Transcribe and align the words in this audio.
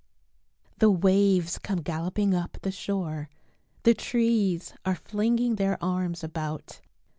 The 0.79 0.89
waves 0.89 1.59
come 1.59 1.81
galloping 1.83 2.33
up 2.33 2.57
the 2.63 2.71
shore, 2.71 3.29
The 3.83 3.93
trees 3.93 4.73
are 4.83 4.95
flinging 4.95 5.57
their 5.57 5.77
arms 5.79 6.23
about. 6.23 6.81